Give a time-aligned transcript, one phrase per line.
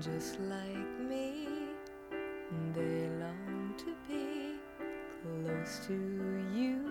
[0.00, 1.48] just like me.
[2.72, 4.54] They long to be
[5.22, 5.94] close to
[6.54, 6.84] you.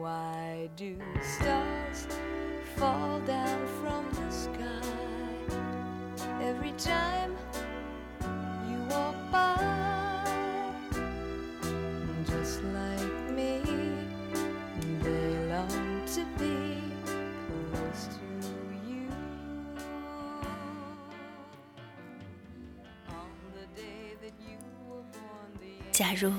[0.00, 2.06] Why do stars
[2.76, 4.82] fall down from the sky
[6.40, 7.36] every time
[25.92, 26.32] 假如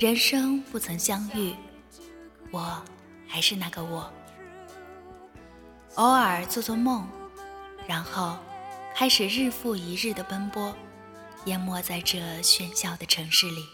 [0.00, 1.54] 人生不曾相遇，
[2.50, 2.82] 我
[3.28, 4.12] 还是那个我，
[5.94, 7.06] 偶尔做做梦，
[7.86, 8.36] 然后
[8.92, 10.74] 开始日复一日的奔波，
[11.44, 13.64] 淹没在这喧嚣的城市里。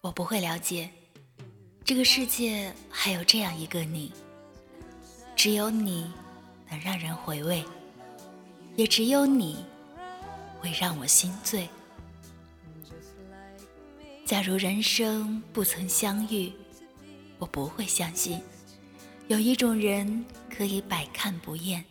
[0.00, 0.90] 我不会了解，
[1.84, 4.12] 这个世界还有这样一个你，
[5.36, 6.12] 只有你
[6.68, 7.64] 能让人回味，
[8.74, 9.64] 也只有你
[10.60, 11.68] 会让我心醉。
[14.30, 16.52] 假如人生不曾相遇，
[17.36, 18.40] 我不会相信
[19.26, 21.84] 有一种人可以百看不厌，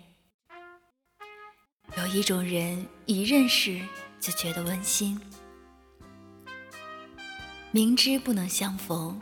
[1.97, 3.81] 有一种人一认识
[4.21, 5.19] 就觉得温馨。
[7.71, 9.19] 明知不能相逢，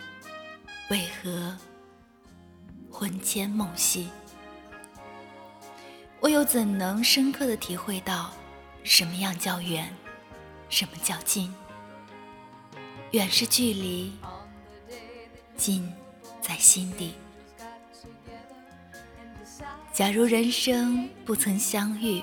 [0.92, 1.58] 为何
[2.92, 4.10] 魂牵梦系？
[6.20, 8.32] 我又怎能深刻的体会到
[8.84, 9.92] 什么样叫远，
[10.70, 11.52] 什么叫近？
[13.12, 14.12] 远是距离，
[15.56, 15.90] 近
[16.42, 17.14] 在心底。
[19.94, 22.22] 假如人生不曾相遇，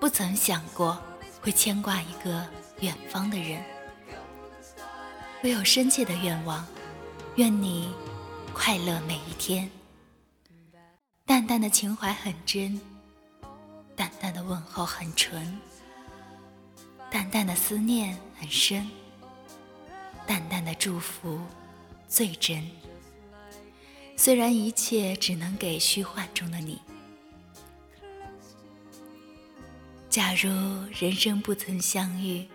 [0.00, 1.00] 不曾想过
[1.40, 2.44] 会牵挂一个
[2.80, 3.64] 远方的人，
[5.44, 6.66] 我有深切的愿望，
[7.36, 7.94] 愿你
[8.52, 9.70] 快乐每一天。
[11.24, 12.80] 淡淡的情怀很真，
[13.94, 15.56] 淡淡的问候很纯，
[17.08, 18.90] 淡淡的思念很深。
[20.26, 21.40] 淡淡的祝福
[22.08, 22.62] 最真，
[24.16, 26.80] 虽然一切只能给虚幻中的你。
[30.08, 30.48] 假如
[30.92, 32.46] 人生不曾相遇，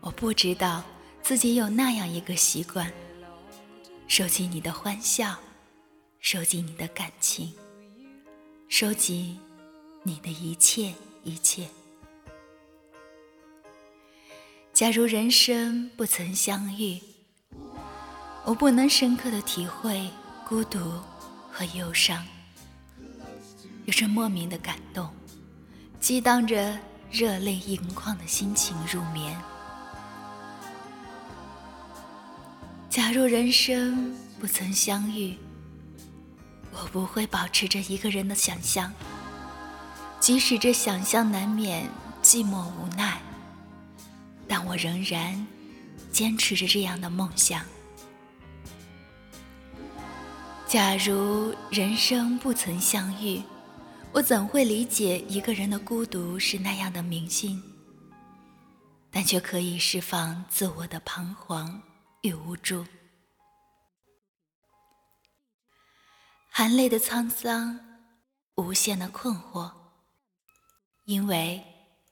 [0.00, 0.82] 我不知道
[1.20, 2.92] 自己有那样一个习惯：
[4.06, 5.36] 收集你的欢笑，
[6.20, 7.52] 收集你的感情，
[8.68, 9.38] 收集
[10.04, 10.94] 你的一切
[11.24, 11.68] 一切。
[14.82, 17.00] 假如人生不曾相遇，
[18.44, 20.10] 我不能深刻的体会
[20.44, 21.00] 孤独
[21.52, 22.20] 和忧伤，
[23.84, 25.08] 有着莫名的感动，
[26.00, 26.76] 激荡着
[27.12, 29.40] 热泪盈眶的心情入眠。
[32.90, 35.38] 假如人生不曾相遇，
[36.72, 38.92] 我不会保持着一个人的想象，
[40.18, 41.88] 即使这想象难免
[42.20, 43.22] 寂寞无奈。
[44.66, 45.46] 我仍然
[46.10, 47.64] 坚持着这样的梦想。
[50.66, 53.42] 假如人生不曾相遇，
[54.12, 57.62] 我怎会理解一个人的孤独是那样的铭心？
[59.10, 61.82] 但却可以释放自我的彷徨
[62.22, 62.86] 与无助，
[66.48, 67.78] 含泪的沧桑，
[68.54, 69.70] 无限的困惑，
[71.04, 71.62] 因为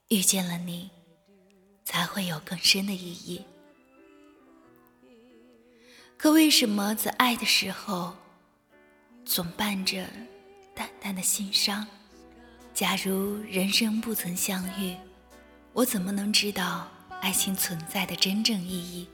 [0.09, 0.91] 遇见了你。
[1.91, 3.45] 才会有更深的意义。
[6.17, 8.15] 可为什么在爱的时候，
[9.25, 10.07] 总伴着
[10.73, 11.85] 淡淡的心伤？
[12.73, 14.97] 假如人生不曾相遇，
[15.73, 16.87] 我怎么能知道
[17.21, 19.09] 爱情存在的真正意义？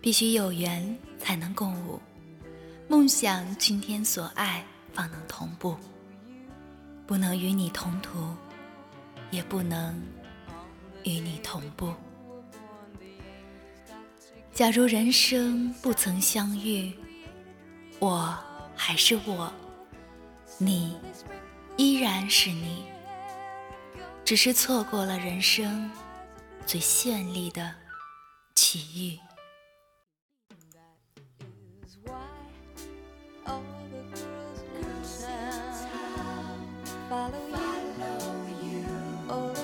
[0.00, 2.00] 必须有缘才能共舞，
[2.88, 4.64] 梦想今天所爱
[4.94, 5.76] 方能同步。
[7.06, 8.34] 不能与你同途，
[9.30, 10.02] 也不能。
[11.04, 11.92] 与你同步。
[14.52, 16.92] 假如人生不曾相遇，
[17.98, 18.38] 我
[18.76, 19.52] 还是我，
[20.58, 20.98] 你
[21.76, 22.84] 依然是你，
[24.24, 25.90] 只是错过了人生
[26.66, 27.74] 最绚丽的
[28.54, 29.18] 奇遇。
[39.32, 39.61] just